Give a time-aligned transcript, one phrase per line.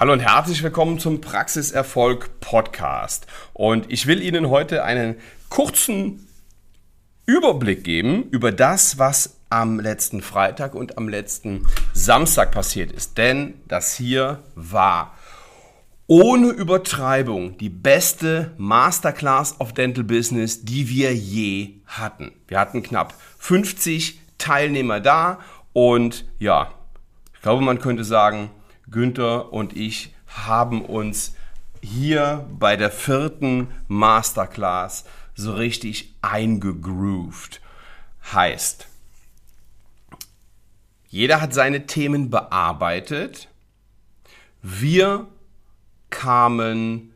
[0.00, 3.26] Hallo und herzlich willkommen zum Praxiserfolg Podcast.
[3.52, 5.16] Und ich will Ihnen heute einen
[5.50, 6.26] kurzen
[7.26, 13.18] Überblick geben über das, was am letzten Freitag und am letzten Samstag passiert ist.
[13.18, 15.18] Denn das hier war
[16.06, 22.32] ohne Übertreibung die beste Masterclass of Dental Business, die wir je hatten.
[22.48, 25.40] Wir hatten knapp 50 Teilnehmer da
[25.74, 26.72] und ja,
[27.34, 28.50] ich glaube, man könnte sagen,
[28.90, 31.34] Günther und ich haben uns
[31.82, 37.60] hier bei der vierten Masterclass so richtig eingegroovt.
[38.32, 38.86] Heißt,
[41.08, 43.48] jeder hat seine Themen bearbeitet.
[44.62, 45.26] Wir
[46.10, 47.12] kamen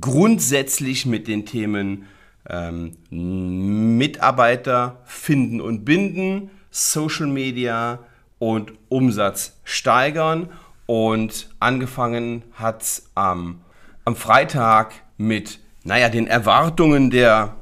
[0.00, 2.06] grundsätzlich mit den Themen
[2.48, 8.00] ähm, Mitarbeiter finden und binden, Social Media
[8.38, 10.48] und Umsatz steigern
[10.90, 13.60] und angefangen hat am,
[14.04, 17.54] am Freitag mit, naja, den Erwartungen der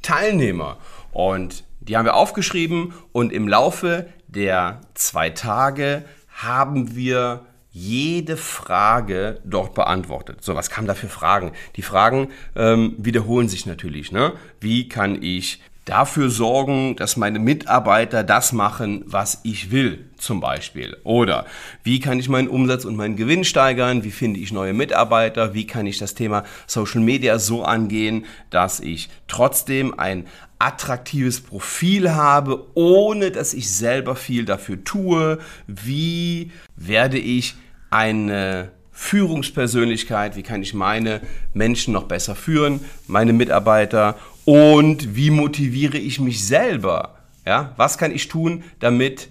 [0.00, 0.76] Teilnehmer.
[1.10, 9.40] Und die haben wir aufgeschrieben und im Laufe der zwei Tage haben wir jede Frage
[9.44, 10.44] dort beantwortet.
[10.44, 11.50] So, was kamen da für Fragen?
[11.74, 14.12] Die Fragen ähm, wiederholen sich natürlich.
[14.12, 14.34] Ne?
[14.60, 20.96] Wie kann ich dafür sorgen, dass meine Mitarbeiter das machen, was ich will, zum Beispiel.
[21.04, 21.46] Oder
[21.82, 24.04] wie kann ich meinen Umsatz und meinen Gewinn steigern?
[24.04, 25.54] Wie finde ich neue Mitarbeiter?
[25.54, 30.26] Wie kann ich das Thema Social Media so angehen, dass ich trotzdem ein
[30.58, 35.38] attraktives Profil habe, ohne dass ich selber viel dafür tue?
[35.66, 37.54] Wie werde ich
[37.90, 41.20] eine Führungspersönlichkeit, wie kann ich meine
[41.54, 44.16] Menschen noch besser führen, meine Mitarbeiter
[44.48, 47.18] und wie motiviere ich mich selber?
[47.44, 49.28] Ja, was kann ich tun, damit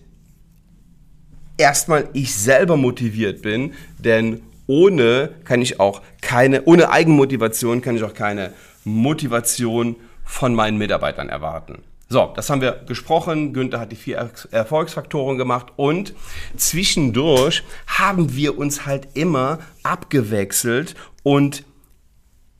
[1.57, 8.03] erstmal ich selber motiviert bin, denn ohne kann ich auch keine, ohne Eigenmotivation kann ich
[8.03, 11.79] auch keine Motivation von meinen Mitarbeitern erwarten.
[12.09, 13.53] So, das haben wir gesprochen.
[13.53, 16.13] Günther hat die vier Erfolgsfaktoren gemacht und
[16.57, 20.93] zwischendurch haben wir uns halt immer abgewechselt
[21.23, 21.63] und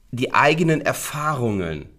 [0.10, 1.90] die eigenen Erfahrungen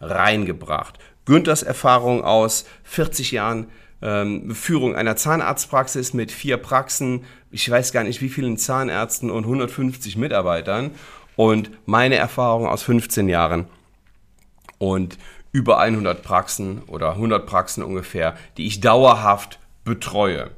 [0.00, 0.98] reingebracht.
[1.24, 3.68] Günthers Erfahrung aus 40 Jahren
[4.00, 9.44] ähm, Führung einer Zahnarztpraxis mit vier Praxen, ich weiß gar nicht wie vielen Zahnärzten und
[9.44, 10.92] 150 Mitarbeitern
[11.36, 13.66] und meine Erfahrung aus 15 Jahren
[14.78, 15.18] und
[15.52, 20.50] über 100 Praxen oder 100 Praxen ungefähr, die ich dauerhaft betreue.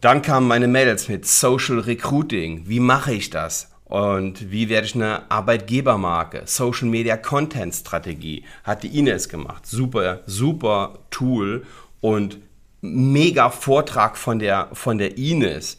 [0.00, 2.64] Dann kamen meine Mails mit Social Recruiting.
[2.66, 3.72] Wie mache ich das?
[3.88, 6.42] Und wie werde ich eine Arbeitgebermarke?
[6.44, 9.66] Social Media Content Strategie hat die Ines gemacht.
[9.66, 11.64] Super, super Tool
[12.00, 12.38] und
[12.82, 15.78] mega Vortrag von der, von der Ines.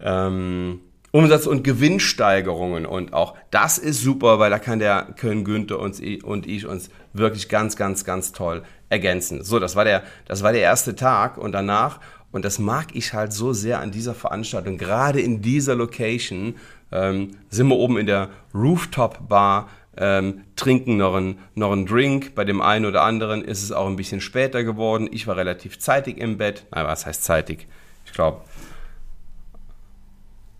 [0.00, 5.78] Ähm, Umsatz- und Gewinnsteigerungen und auch das ist super, weil da kann der, können Günther
[5.78, 9.42] und ich, und ich uns wirklich ganz, ganz, ganz toll ergänzen.
[9.42, 12.00] So, das war der, das war der erste Tag und danach,
[12.32, 16.56] und das mag ich halt so sehr an dieser Veranstaltung, gerade in dieser Location,
[16.92, 22.34] ähm, sind wir oben in der Rooftop-Bar, ähm, trinken noch einen, noch einen Drink.
[22.34, 25.08] Bei dem einen oder anderen ist es auch ein bisschen später geworden.
[25.10, 26.64] Ich war relativ zeitig im Bett.
[26.70, 27.66] Na, was heißt zeitig?
[28.06, 28.42] Ich glaube,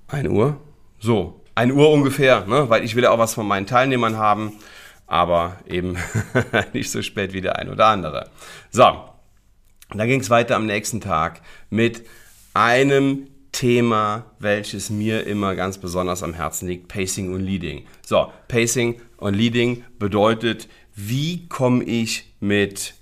[0.08, 0.56] 1 Uhr.
[0.98, 2.68] So, 1 Uhr ungefähr, ne?
[2.68, 4.54] weil ich will ja auch was von meinen Teilnehmern haben,
[5.06, 5.96] aber eben
[6.72, 8.30] nicht so spät wie der ein oder andere.
[8.70, 9.07] So,
[9.94, 11.40] dann ging es weiter am nächsten Tag
[11.70, 12.04] mit
[12.54, 17.86] einem Thema, welches mir immer ganz besonders am Herzen liegt, Pacing und Leading.
[18.06, 22.94] So, Pacing und Leading bedeutet, wie komme ich mit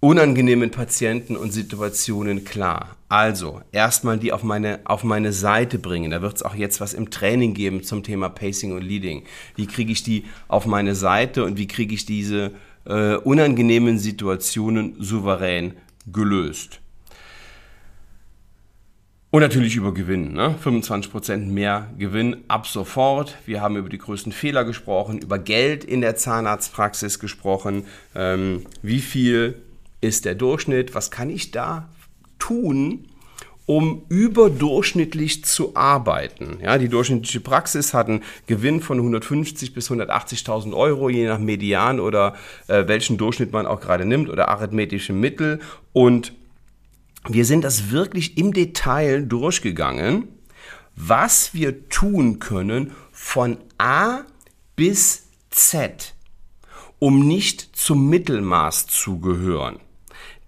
[0.00, 2.96] unangenehmen Patienten und Situationen klar.
[3.08, 6.10] Also, erstmal die auf meine, auf meine Seite bringen.
[6.10, 9.22] Da wird es auch jetzt was im Training geben zum Thema Pacing und Leading.
[9.54, 12.50] Wie kriege ich die auf meine Seite und wie kriege ich diese
[12.84, 15.74] äh, unangenehmen Situationen souverän
[16.06, 16.80] gelöst?
[19.30, 20.34] Und natürlich über Gewinn.
[20.34, 20.54] Ne?
[20.62, 23.38] 25% mehr Gewinn ab sofort.
[23.46, 27.86] Wir haben über die größten Fehler gesprochen, über Geld in der Zahnarztpraxis gesprochen.
[28.14, 29.62] Ähm, wie viel
[30.02, 30.94] ist der Durchschnitt?
[30.94, 31.88] Was kann ich da
[32.38, 33.06] tun,
[33.66, 36.58] um überdurchschnittlich zu arbeiten.
[36.62, 42.00] Ja, die durchschnittliche Praxis hat einen Gewinn von 150 bis 180.000 Euro, je nach Median
[42.00, 42.34] oder
[42.66, 45.60] äh, welchen Durchschnitt man auch gerade nimmt oder arithmetische Mittel.
[45.92, 46.32] Und
[47.28, 50.28] wir sind das wirklich im Detail durchgegangen,
[50.96, 54.22] was wir tun können von A
[54.74, 56.14] bis Z,
[56.98, 59.78] um nicht zum Mittelmaß zu gehören.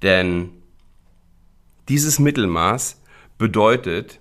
[0.03, 0.51] Denn
[1.89, 3.01] dieses Mittelmaß
[3.39, 4.21] bedeutet,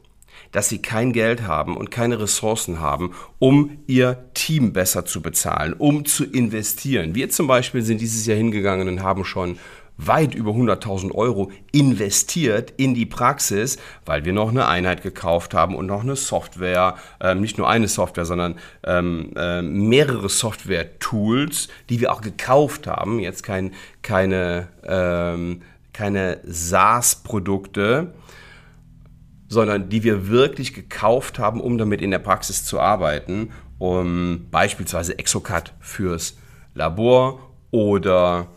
[0.52, 5.74] dass sie kein Geld haben und keine Ressourcen haben, um ihr Team besser zu bezahlen,
[5.74, 7.16] um zu investieren.
[7.16, 9.58] Wir zum Beispiel sind dieses Jahr hingegangen und haben schon
[9.98, 15.76] weit über 100.000 Euro investiert in die Praxis, weil wir noch eine Einheit gekauft haben
[15.76, 22.00] und noch eine Software, ähm, nicht nur eine Software, sondern ähm, äh, mehrere Software-Tools, die
[22.00, 23.20] wir auch gekauft haben.
[23.20, 25.62] Jetzt kein, keine, ähm,
[25.94, 28.14] keine SaaS-Produkte,
[29.54, 35.18] sondern die wir wirklich gekauft haben, um damit in der Praxis zu arbeiten, um beispielsweise
[35.18, 36.36] Exocad fürs
[36.74, 37.40] Labor
[37.72, 38.48] oder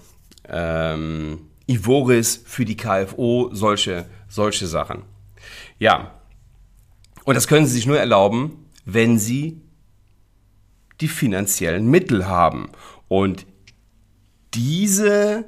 [0.48, 5.02] ähm, Ivoris für die KFO, solche, solche Sachen.
[5.78, 6.12] Ja,
[7.24, 9.60] und das können Sie sich nur erlauben, wenn Sie
[11.00, 12.70] die finanziellen Mittel haben.
[13.08, 13.46] Und
[14.54, 15.44] diese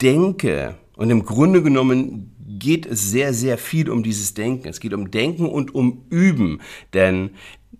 [0.00, 4.68] Denke, und im Grunde genommen geht es sehr, sehr viel um dieses Denken.
[4.68, 6.60] Es geht um Denken und um Üben.
[6.94, 7.30] Denn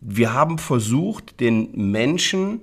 [0.00, 2.62] wir haben versucht, den Menschen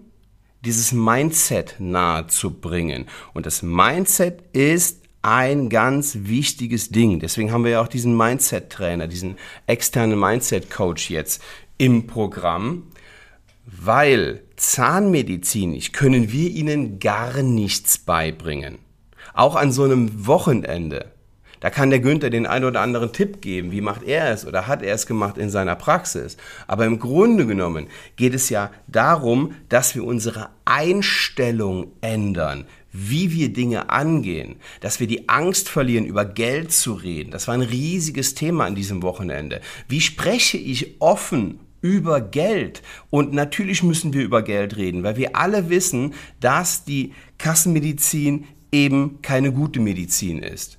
[0.65, 3.05] dieses Mindset nahe zu bringen.
[3.33, 7.19] Und das Mindset ist ein ganz wichtiges Ding.
[7.19, 11.41] Deswegen haben wir ja auch diesen Mindset-Trainer, diesen externen Mindset-Coach jetzt
[11.77, 12.87] im Programm,
[13.65, 18.79] weil zahnmedizinisch können wir ihnen gar nichts beibringen.
[19.33, 21.11] Auch an so einem Wochenende
[21.59, 24.67] da kann der Günther den einen oder anderen Tipp geben, wie macht er es oder
[24.67, 26.37] hat er es gemacht in seiner Praxis.
[26.67, 33.53] Aber im Grunde genommen geht es ja darum, dass wir unsere Einstellung ändern, wie wir
[33.53, 37.31] Dinge angehen, dass wir die Angst verlieren, über Geld zu reden.
[37.31, 39.61] Das war ein riesiges Thema an diesem Wochenende.
[39.87, 42.81] Wie spreche ich offen über Geld.
[43.09, 49.21] Und natürlich müssen wir über Geld reden, weil wir alle wissen, dass die Kassenmedizin eben
[49.21, 50.77] keine gute Medizin ist.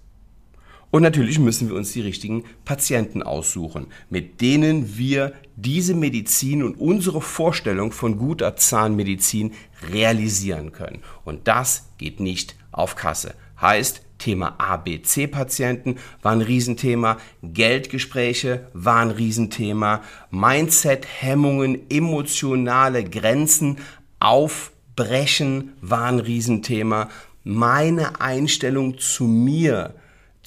[0.90, 6.80] Und natürlich müssen wir uns die richtigen Patienten aussuchen, mit denen wir diese Medizin und
[6.80, 9.52] unsere Vorstellung von guter Zahnmedizin
[9.92, 11.02] realisieren können.
[11.24, 13.34] Und das geht nicht auf Kasse.
[13.60, 23.78] Heißt, Thema ABC-Patienten war ein Riesenthema, Geldgespräche war ein Riesenthema, Mindset-Hemmungen, emotionale Grenzen
[24.18, 27.08] aufbrechen war ein Riesenthema,
[27.44, 29.94] meine Einstellung zu mir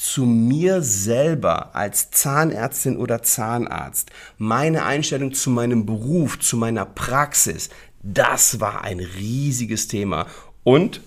[0.01, 4.09] zu mir selber als Zahnärztin oder Zahnarzt,
[4.39, 7.69] meine Einstellung zu meinem Beruf, zu meiner Praxis,
[8.01, 10.25] das war ein riesiges Thema.
[10.63, 11.01] Und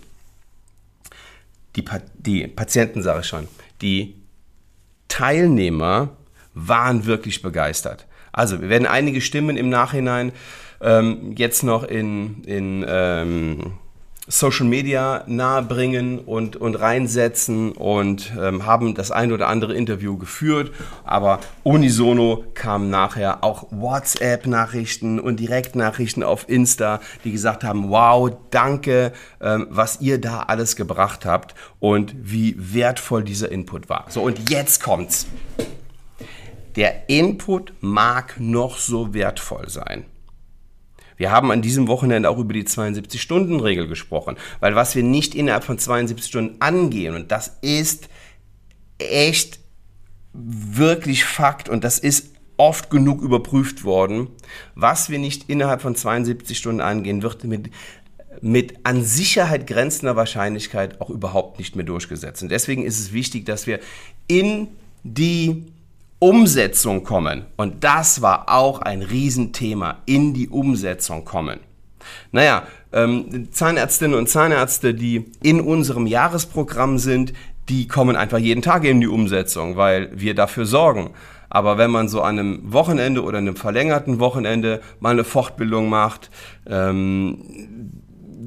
[1.75, 3.49] die, pa die Patienten, sage ich schon,
[3.82, 4.14] die
[5.08, 6.11] Teilnehmer
[6.55, 8.06] waren wirklich begeistert.
[8.31, 10.31] Also wir werden einige Stimmen im Nachhinein
[10.81, 13.73] ähm, jetzt noch in, in ähm,
[14.26, 20.73] Social Media nahebringen und, und reinsetzen und ähm, haben das ein oder andere Interview geführt,
[21.05, 29.12] aber unisono kamen nachher auch WhatsApp-Nachrichten und Direktnachrichten auf Insta, die gesagt haben, wow, danke,
[29.43, 34.06] ähm, was ihr da alles gebracht habt und wie wertvoll dieser Input war.
[34.09, 35.26] So, und jetzt kommt's.
[36.76, 40.06] Der Input mag noch so wertvoll sein.
[41.16, 45.64] Wir haben an diesem Wochenende auch über die 72-Stunden-Regel gesprochen, weil was wir nicht innerhalb
[45.64, 48.08] von 72 Stunden angehen, und das ist
[48.99, 49.61] echt
[50.32, 54.28] wirklich Fakt und das ist oft genug überprüft worden,
[54.75, 57.71] was wir nicht innerhalb von 72 Stunden angehen, wird mit
[58.40, 62.42] mit an Sicherheit grenzender Wahrscheinlichkeit auch überhaupt nicht mehr durchgesetzt.
[62.42, 63.80] Und deswegen ist es wichtig, dass wir
[64.26, 64.68] in
[65.02, 65.66] die
[66.25, 67.45] Umsetzung kommen.
[67.57, 71.61] Und das war auch ein Riesenthema, in die Umsetzung kommen.
[72.33, 72.62] Naja,
[72.95, 77.35] ähm, Zahnärztinnen und Zahnärzte, die in unserem Jahresprogramm sind,
[77.69, 81.11] die kommen einfach jeden Tag in die Umsetzung, weil wir dafür sorgen.
[81.50, 86.31] Aber wenn man so an einem Wochenende oder einem verlängerten Wochenende mal eine Fortbildung macht,
[86.66, 87.90] ähm,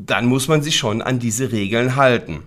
[0.03, 2.41] dann muss man sich schon an diese Regeln halten.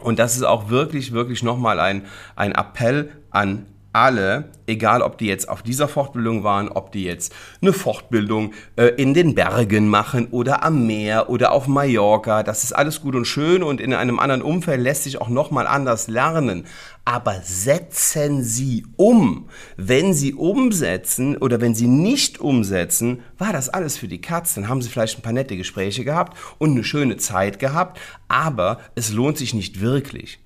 [0.00, 5.26] Und das ist auch wirklich, wirklich nochmal ein, ein Appell an alle, egal ob die
[5.26, 10.28] jetzt auf dieser Fortbildung waren, ob die jetzt eine Fortbildung äh, in den Bergen machen
[10.30, 14.18] oder am Meer oder auf Mallorca, das ist alles gut und schön und in einem
[14.18, 16.64] anderen Umfeld lässt sich auch nochmal anders lernen.
[17.04, 19.48] Aber setzen Sie um.
[19.76, 24.54] Wenn Sie umsetzen oder wenn Sie nicht umsetzen, war das alles für die Katz.
[24.54, 28.78] Dann haben Sie vielleicht ein paar nette Gespräche gehabt und eine schöne Zeit gehabt, aber
[28.94, 30.41] es lohnt sich nicht wirklich.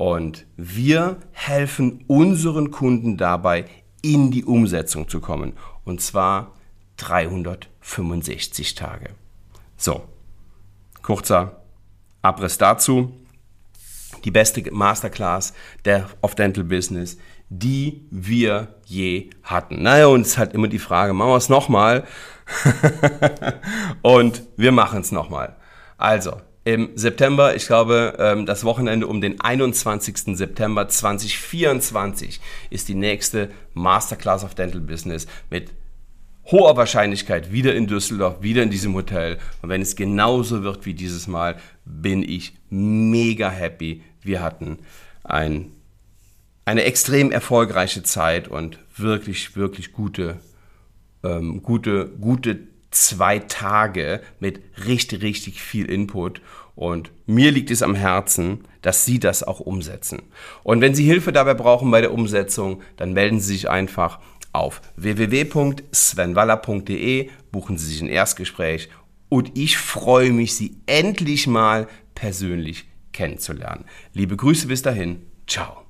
[0.00, 3.66] Und wir helfen unseren Kunden dabei,
[4.00, 5.52] in die Umsetzung zu kommen.
[5.84, 6.54] Und zwar
[6.96, 9.10] 365 Tage.
[9.76, 10.04] So,
[11.02, 11.60] kurzer
[12.22, 13.12] Abriss dazu.
[14.24, 15.52] Die beste Masterclass
[15.84, 17.18] der of Dental Business
[17.50, 19.82] die wir je hatten.
[19.82, 22.04] Naja, ist halt immer die Frage, machen wir es nochmal?
[24.02, 25.56] und wir machen es nochmal.
[25.98, 26.40] Also,
[26.74, 30.36] im September, ich glaube, ähm, das Wochenende um den 21.
[30.36, 35.72] September 2024 ist die nächste Masterclass of Dental Business mit
[36.44, 39.38] hoher Wahrscheinlichkeit wieder in Düsseldorf, wieder in diesem Hotel.
[39.62, 44.02] Und wenn es genauso wird wie dieses Mal, bin ich mega happy.
[44.22, 44.78] Wir hatten
[45.24, 45.72] ein,
[46.66, 50.38] eine extrem erfolgreiche Zeit und wirklich, wirklich gute,
[51.24, 56.42] ähm, gute, gute zwei Tage mit richtig, richtig viel Input.
[56.74, 60.22] Und mir liegt es am Herzen, dass Sie das auch umsetzen.
[60.62, 64.20] Und wenn Sie Hilfe dabei brauchen bei der Umsetzung, dann melden Sie sich einfach
[64.52, 68.88] auf www.svenwaller.de, buchen Sie sich ein Erstgespräch
[69.28, 73.84] und ich freue mich, Sie endlich mal persönlich kennenzulernen.
[74.12, 75.22] Liebe Grüße bis dahin.
[75.46, 75.89] Ciao.